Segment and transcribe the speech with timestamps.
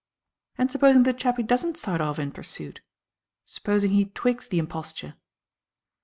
[0.57, 2.81] "And supposing the chappie doesn't start off in pursuit?
[3.45, 5.13] Supposing he twigs the imposture?"